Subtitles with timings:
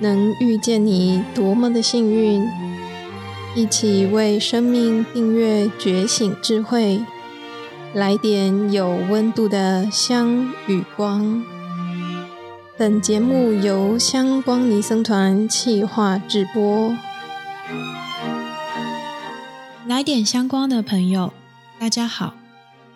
[0.00, 2.48] 能遇见你多么的幸运！
[3.54, 7.00] 一起为生命订阅觉醒智慧，
[7.94, 11.42] 来点有温度的香与光。
[12.76, 16.94] 本节目由香光尼僧团企划制播。
[19.86, 21.32] 来点香光的朋友，
[21.80, 22.34] 大家好，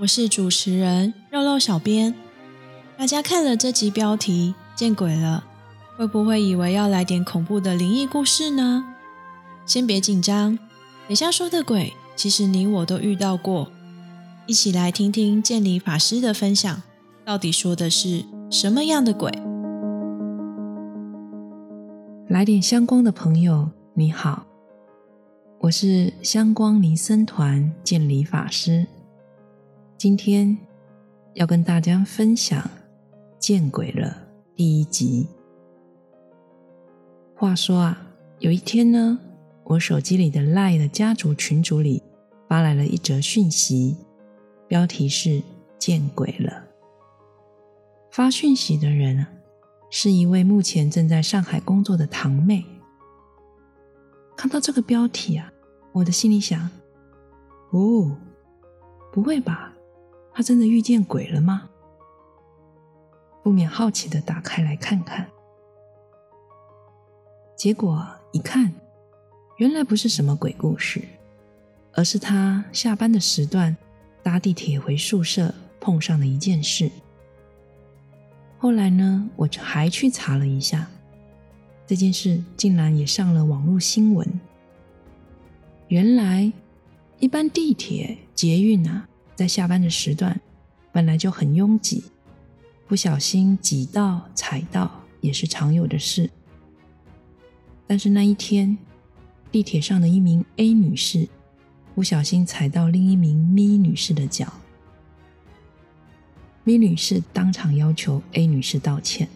[0.00, 2.14] 我是主持人肉肉小编。
[2.98, 5.44] 大家看了这集标题“见鬼了”，
[6.00, 8.86] 会不会以为要来点恐怖的灵异故事呢？
[9.66, 10.58] 先别紧张，
[11.06, 13.70] 等下说的鬼，其实你我都遇到过。
[14.46, 16.80] 一起来听听建理法师的分享，
[17.22, 19.30] 到底说的是什么样的鬼？
[22.28, 24.46] 来点香光的朋友，你好，
[25.58, 28.86] 我是香光尼僧团建理法师，
[29.98, 30.56] 今天
[31.34, 32.58] 要跟大家分享。
[33.38, 34.16] 见鬼了！
[34.56, 35.26] 第一集。
[37.40, 37.98] 话说啊，
[38.40, 39.18] 有一天呢，
[39.64, 42.02] 我手机里的 Lie 的家族群组里
[42.46, 43.96] 发来了一则讯息，
[44.68, 45.42] 标题是
[45.80, 46.64] “见鬼了”。
[48.12, 49.30] 发讯息的人啊，
[49.88, 52.62] 是一位目前正在上海工作的堂妹。
[54.36, 55.50] 看到这个标题啊，
[55.92, 56.68] 我的心里想：
[57.70, 58.18] 哦，
[59.10, 59.72] 不会吧？
[60.34, 61.70] 她真的遇见鬼了吗？
[63.42, 65.26] 不免好奇的打开来看看，
[67.60, 68.72] 结果一看，
[69.58, 71.02] 原来不是什么鬼故事，
[71.92, 73.76] 而是他下班的时段
[74.22, 76.90] 搭地铁回宿舍碰上的一件事。
[78.56, 80.88] 后来呢，我还去查了一下，
[81.86, 84.26] 这件事竟然也上了网络新闻。
[85.88, 86.50] 原来，
[87.18, 90.40] 一般地铁、捷运啊，在下班的时段
[90.92, 92.04] 本来就很拥挤。
[92.88, 96.30] 不小心挤到、踩到也是常有的事。
[97.90, 98.78] 但是那一天，
[99.50, 101.28] 地铁上的一名 A 女士
[101.92, 104.46] 不小心踩到另一名咪女士的脚，
[106.62, 109.28] 咪女士当场要求 A 女士道歉，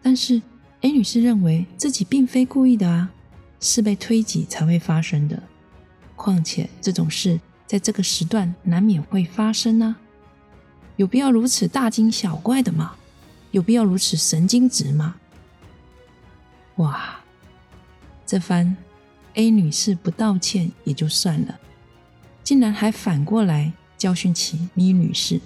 [0.00, 0.40] 但是
[0.82, 3.10] A 女士认为自己并非故意的啊，
[3.58, 5.42] 是被推挤才会发生的。
[6.14, 9.96] 况且这种事在这个时段难免会发生呢。
[10.94, 12.94] 有必要如此大惊小怪的吗？
[13.50, 15.16] 有必要如此神经质吗？
[16.76, 17.18] 哇！
[18.26, 18.76] 这番
[19.34, 21.60] A 女士不道歉也就算了，
[22.42, 25.40] 竟然还反过来教训起咪女士，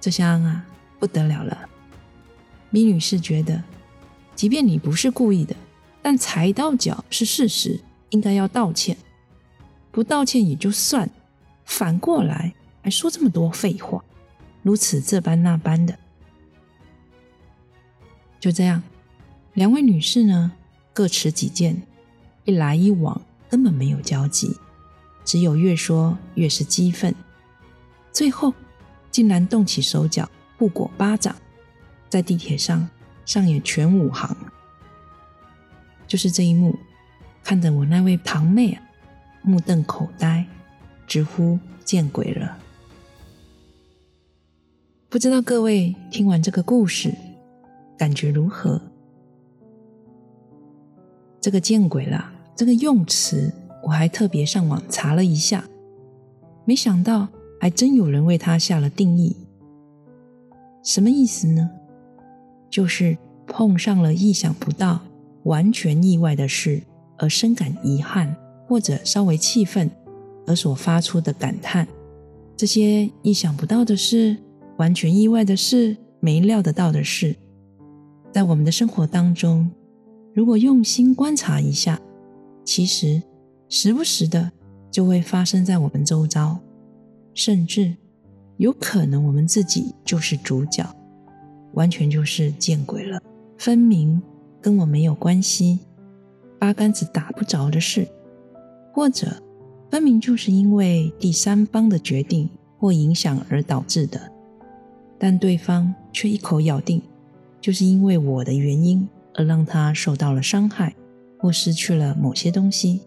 [0.00, 0.64] 这下啊
[0.98, 1.68] 不得了了！
[2.70, 3.62] 咪女士觉得，
[4.34, 5.54] 即便你不是故意的，
[6.00, 7.78] 但踩到脚是事实，
[8.10, 8.96] 应该要道歉。
[9.92, 11.08] 不道歉也就算，
[11.64, 12.54] 反过来。
[12.82, 14.04] 还说这么多废话，
[14.62, 15.98] 如此这般那般的。
[18.38, 18.80] 就这样，
[19.56, 20.52] 两位女士呢
[20.92, 21.80] 各持己见，
[22.44, 23.18] 一来一往
[23.48, 24.54] 根本没有交集，
[25.24, 27.14] 只有越说越是激愤，
[28.12, 28.52] 最后
[29.10, 31.34] 竟然动起手脚，互裹巴掌，
[32.10, 32.86] 在地铁上
[33.24, 34.36] 上演全武行。
[36.06, 36.78] 就是这一幕，
[37.42, 38.82] 看得我那位堂妹啊
[39.40, 40.46] 目瞪口呆，
[41.06, 42.58] 直呼见鬼了。
[45.08, 47.10] 不知道各位听完这个故事
[47.96, 48.78] 感觉如何？
[51.46, 52.28] 这个见鬼了！
[52.56, 53.52] 这个用词
[53.84, 55.62] 我还特别上网查了一下，
[56.64, 57.28] 没想到
[57.60, 59.36] 还真有人为它下了定义。
[60.82, 61.70] 什么意思呢？
[62.68, 65.00] 就是碰上了意想不到、
[65.44, 66.82] 完全意外的事
[67.16, 68.34] 而深感遗憾，
[68.66, 69.88] 或者稍微气愤
[70.48, 71.86] 而所发出的感叹。
[72.56, 74.36] 这些意想不到的事。
[74.78, 77.36] 完全意外的事，没料得到的事，
[78.32, 79.70] 在我们的生活当中，
[80.36, 81.98] 如果用心观察一下，
[82.62, 83.22] 其实
[83.70, 84.52] 时不时的
[84.90, 86.58] 就会发生在我们周遭，
[87.32, 87.96] 甚至
[88.58, 90.86] 有可能我们自己就是主角，
[91.72, 93.18] 完全就是见鬼了，
[93.56, 94.20] 分明
[94.60, 95.78] 跟我没有关系，
[96.58, 98.06] 八竿子打不着的事，
[98.92, 99.42] 或者
[99.90, 102.46] 分明就是因为第三方的决定
[102.76, 104.20] 或影响而导致的。
[105.18, 107.00] 但对方却一口咬定，
[107.58, 110.96] 就是因为我的原因而让他受到了伤害，
[111.38, 113.02] 或失去了某些东西，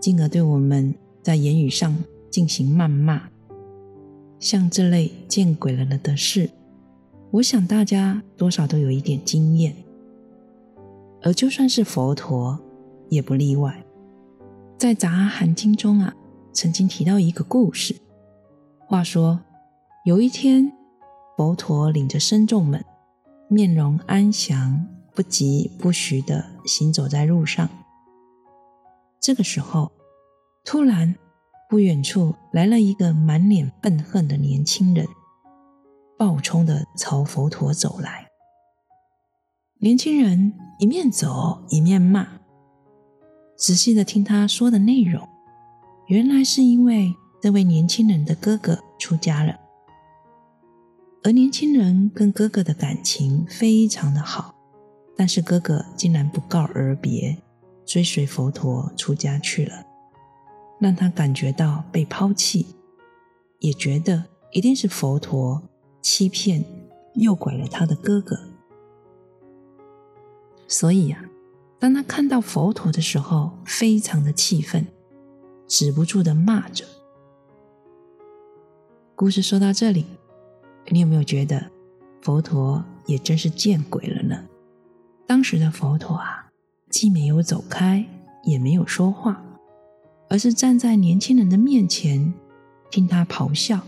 [0.00, 1.96] 进而对我们在言语上
[2.30, 3.22] 进行谩骂。
[4.40, 6.50] 像这类见鬼了了的事，
[7.30, 9.76] 我想大家多少都有一点经验，
[11.22, 12.58] 而就算是佛陀
[13.08, 13.84] 也不例外。
[14.76, 16.12] 在《杂阿含经》中啊，
[16.52, 17.94] 曾经提到一个故事。
[18.88, 19.40] 话说
[20.04, 20.72] 有一天。
[21.34, 22.84] 佛陀领着僧众们
[23.48, 27.68] 面容安详，不疾不徐的行走在路上。
[29.20, 29.92] 这个时候，
[30.64, 31.14] 突然
[31.68, 35.06] 不远处来了一个满脸愤恨的年轻人，
[36.18, 38.28] 暴冲的朝佛陀走来。
[39.78, 42.40] 年轻人一面走一面骂，
[43.56, 45.28] 仔细的听他说的内容，
[46.06, 49.58] 原来是因为这位年轻人的哥哥出家了。
[51.24, 54.54] 而年轻人跟哥哥的感情非常的好，
[55.16, 57.36] 但是哥哥竟然不告而别，
[57.84, 59.84] 追随佛陀出家去了，
[60.80, 62.66] 让他感觉到被抛弃，
[63.58, 65.62] 也觉得一定是佛陀
[66.00, 66.64] 欺骗、
[67.14, 68.38] 诱拐了他的哥哥。
[70.66, 71.24] 所以呀，
[71.78, 74.86] 当他看到佛陀的时候，非常的气愤，
[75.66, 76.84] 止不住的骂着。
[79.14, 80.06] 故事说到这里。
[80.88, 81.70] 你有没有觉得
[82.22, 84.44] 佛陀也真是见鬼了呢？
[85.32, 86.52] 当时的佛陀啊，
[86.90, 88.04] 既没有走开，
[88.44, 89.42] 也没有说话，
[90.28, 92.34] 而是站在年轻人的面前
[92.90, 93.80] 听他咆哮，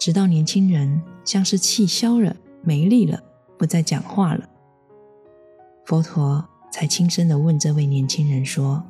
[0.00, 3.22] 直到年轻人像是气消了、没力了，
[3.56, 4.48] 不再讲话了，
[5.86, 8.82] 佛陀才轻声的问这位年轻人说：“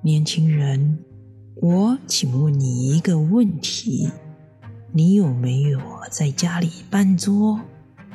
[0.00, 0.98] 年轻人。”
[1.60, 4.10] 我请问你一个问题：
[4.92, 5.78] 你有没有
[6.10, 7.60] 在家里办桌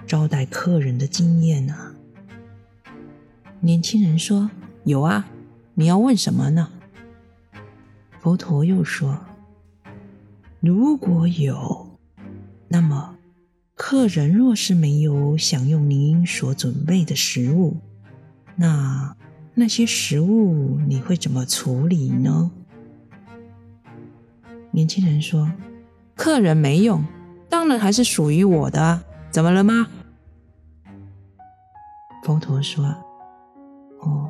[0.09, 1.93] 招待客人的经验呢？
[3.59, 4.49] 年轻人说
[4.83, 5.29] ：“有啊。”
[5.77, 6.71] 你要问什么呢？
[8.19, 9.19] 佛陀又说
[10.61, 11.91] ：“如果有，
[12.67, 13.17] 那么
[13.75, 17.77] 客人若是没有享用您所准备的食物，
[18.55, 19.15] 那
[19.53, 22.49] 那些食物你会怎么处理呢？”
[24.71, 25.51] 年轻人说
[26.17, 27.05] ：“客人没用，
[27.47, 29.03] 当然还是属于我的。
[29.29, 29.87] 怎么了吗？”
[32.29, 32.85] 佛陀说
[34.01, 34.29] ：“哦，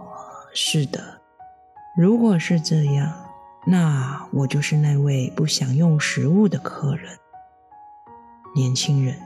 [0.54, 1.20] 是的。
[1.98, 3.14] 如果是这样，
[3.68, 7.18] 那我就是那位不想用食物的客人。
[8.56, 9.18] 年轻人，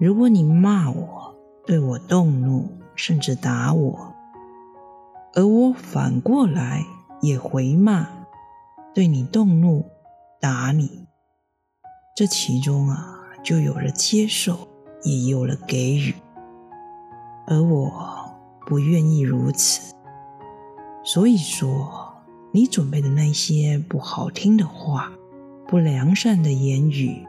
[0.00, 1.36] 如果你骂我，
[1.66, 4.12] 对我动怒，甚至打我，
[5.34, 6.84] 而我反过来
[7.20, 8.08] 也回骂，
[8.92, 9.88] 对你动怒。”
[10.42, 11.06] 打你，
[12.16, 14.66] 这其中啊，就有了接受，
[15.04, 16.14] 也有了给予，
[17.48, 17.90] 而我
[18.66, 19.94] 不愿意如此。
[21.02, 22.14] 所以说，
[22.52, 25.10] 你准备的那些不好听的话、
[25.66, 27.26] 不良善的言语，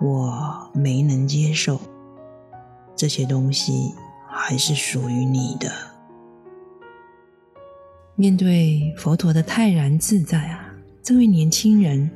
[0.00, 1.80] 我没能接受。
[2.94, 3.92] 这些东西
[4.28, 5.70] 还是属于你的。
[8.14, 12.10] 面对佛陀的泰然自在啊，这位年轻人。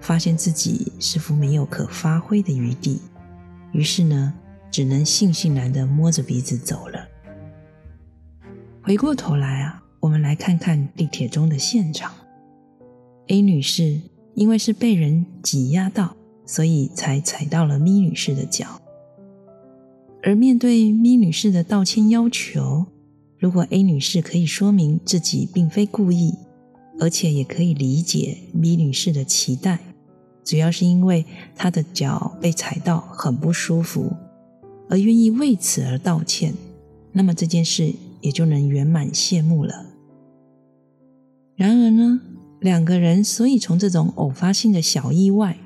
[0.00, 3.00] 发现自己似乎没有可发挥的余地，
[3.72, 4.34] 于是呢，
[4.70, 6.93] 只能悻悻然的摸着鼻子走了。
[8.86, 12.12] 回过头来啊，我们来看看地铁中的现场。
[13.28, 13.98] A 女士
[14.34, 16.14] 因为是被人挤压到，
[16.44, 18.82] 所以才踩到了咪女士的脚。
[20.22, 22.84] 而面对咪女士的道歉要求，
[23.38, 26.34] 如果 A 女士可以说明自己并非故意，
[27.00, 29.78] 而且也可以理解咪女士的期待。
[30.44, 31.24] 主要是因为
[31.56, 34.12] 她的脚被踩到很不舒服，
[34.90, 36.52] 而愿意为此而道歉，
[37.12, 37.94] 那么这件事
[38.24, 39.86] 也就能圆满谢幕了。
[41.54, 42.20] 然而呢，
[42.60, 45.56] 两个人所以从这种偶发性的小意外，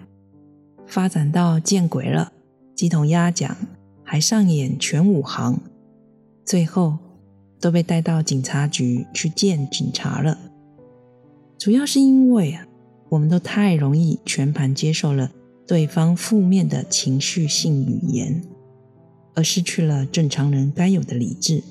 [0.87, 2.33] 发展到见鬼了，
[2.75, 3.57] 鸡同鸭讲，
[4.05, 5.61] 还上演全武行，
[6.45, 6.99] 最后
[7.59, 10.37] 都被带到警察局去见警察了。
[11.57, 12.67] 主要是因为啊。
[13.11, 15.31] 我们都太容易全盘接受了
[15.67, 18.43] 对方负面的情绪性语言，
[19.35, 21.63] 而失去了正常人该有的理智。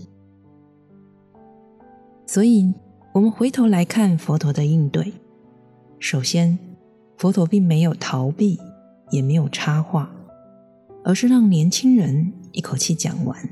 [2.28, 2.74] 所以，
[3.14, 5.14] 我们回头来看佛陀的应对。
[5.98, 6.60] 首先，
[7.18, 8.60] 佛陀并没有逃避，
[9.10, 10.12] 也没有插话，
[11.06, 13.50] 而是让年轻人一口气讲完。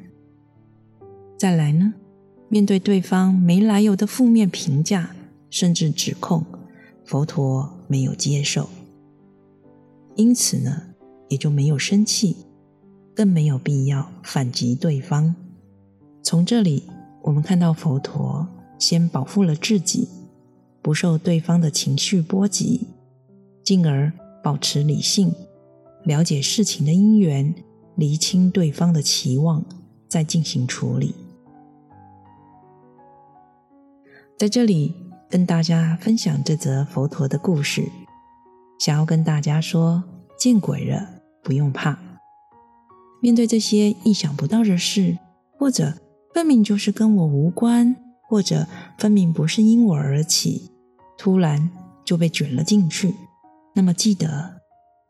[1.37, 1.93] 再来呢，
[2.49, 5.15] 面对对方没来由的负面评价，
[5.49, 6.43] 甚至指控。
[7.05, 8.67] 佛陀没有接受，
[10.15, 10.81] 因此呢，
[11.29, 12.35] 也就没有生气，
[13.15, 15.33] 更没有必要反击对方。
[16.23, 16.83] 从这里，
[17.21, 20.07] 我们看到佛陀先保护了自己，
[20.81, 22.87] 不受对方的情绪波及，
[23.63, 24.11] 进而
[24.43, 25.33] 保持理性，
[26.03, 27.53] 了解事情的因缘，
[27.95, 29.63] 厘清对方的期望，
[30.07, 31.13] 再进行处理。
[34.37, 34.93] 在这里。
[35.27, 37.89] 跟大家分享这则佛陀的故事，
[38.79, 40.03] 想要跟大家说：
[40.37, 41.09] 见鬼了，
[41.43, 41.97] 不用怕，
[43.21, 45.17] 面对这些意想不到的事，
[45.57, 45.95] 或者
[46.31, 47.95] 分明就是跟我无关，
[48.35, 50.69] 或者分明不是因我而起，
[51.17, 51.69] 突然
[52.03, 53.15] 就被卷了进去，
[53.73, 54.59] 那么记得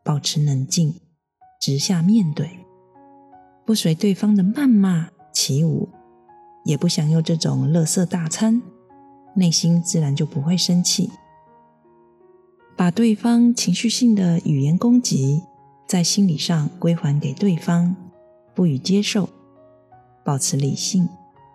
[0.04, 0.94] 保持冷静，
[1.60, 2.60] 直下面对，
[3.64, 5.88] 不随对方的谩骂起舞，
[6.64, 8.62] 也不享用这种乐色大餐，
[9.34, 11.10] 内心自然就不会生气。
[12.76, 15.42] 把对方情绪性的语言攻击，
[15.88, 17.96] 在心理上归还给对方。
[18.54, 19.28] 不予接受，
[20.24, 21.08] 保持理性，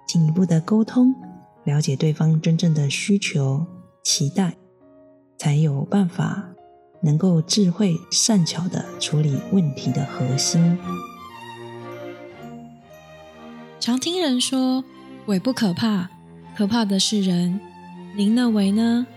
[0.06, 1.16] 进一步的沟通，
[1.64, 3.66] 了解对方真正的需求、
[4.04, 4.58] 期待，
[5.38, 6.50] 才有办法
[7.02, 10.78] 能够智慧善巧的处理问题的核心。
[13.80, 14.84] 常听人说
[15.26, 16.10] 鬼不可怕，
[16.58, 17.60] 可怕的是人。
[18.16, 19.08] 您认为呢？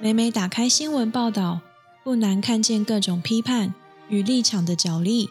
[0.00, 1.60] 每每打开新闻报道，
[2.04, 3.74] 不难看见各种批判
[4.08, 5.30] 与立场的角力。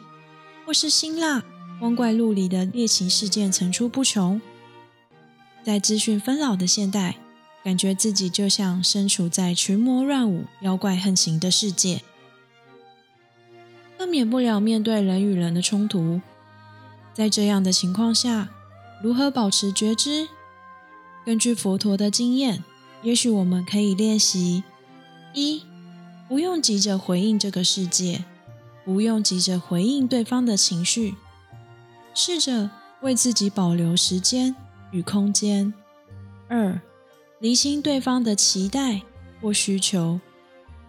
[0.66, 1.44] 或是辛辣、
[1.80, 4.42] 光怪陆离的猎奇事件层出不穷，
[5.66, 7.18] 在资讯纷扰的现代，
[7.64, 12.04] 感觉自己就像身处在群魔乱舞、妖怪横行的世界，
[13.98, 16.22] 更免不了面对人与人的冲突。
[17.16, 18.50] 在这样的情况下，
[19.02, 20.28] 如何保持觉知？
[21.26, 22.64] 根据佛陀的经验，
[23.02, 24.64] 也许我们可以练习：
[25.34, 25.64] 一、
[26.30, 28.24] 不用急着回应这个世界。
[28.84, 31.16] 不用急着回应对方的情绪，
[32.14, 32.70] 试着
[33.02, 34.56] 为自己保留时间
[34.96, 35.74] 与空间。
[36.48, 36.80] 二，
[37.40, 39.02] 厘清对方的期待
[39.42, 40.22] 或需求，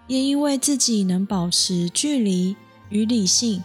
[0.06, 2.54] 也因为自己能保持距离
[2.88, 3.64] 与理性，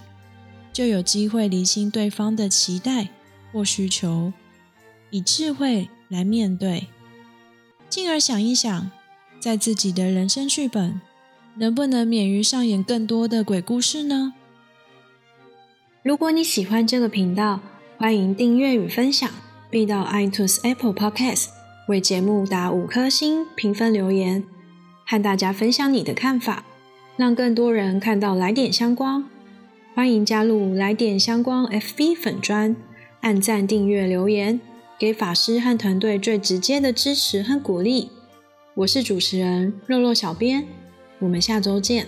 [0.73, 3.09] 就有机会厘清对方的期待
[3.53, 4.33] 或需求，
[5.11, 6.87] 以智慧来面对，
[7.87, 8.89] 进而想一想，
[9.39, 10.99] 在自己的人生剧本。
[11.57, 14.33] 能不能免于上演更多的鬼故事呢？
[16.01, 17.59] 如果你喜欢这个频道，
[17.97, 19.29] 欢迎订阅与分享，
[19.71, 21.47] 并到 iTunes Apple Podcast
[21.87, 24.43] 为节目打五颗星评分留言，
[25.05, 26.65] 和大家分享你的看法，
[27.15, 29.25] 让更多人看到来点相关。
[29.95, 32.75] 欢迎加入来点相关 FB 粉专，
[33.21, 34.59] 按赞、订阅、留言，
[34.99, 38.09] 给法师和团队最直接的支持和鼓励。
[38.75, 40.65] 我是主持人肉肉小编。
[41.19, 42.07] 我们下周见。